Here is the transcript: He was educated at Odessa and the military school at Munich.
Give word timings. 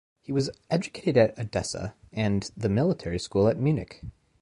He 0.19 0.31
was 0.31 0.49
educated 0.71 1.15
at 1.15 1.37
Odessa 1.37 1.93
and 2.11 2.49
the 2.57 2.69
military 2.69 3.19
school 3.19 3.47
at 3.47 3.59
Munich. 3.59 4.01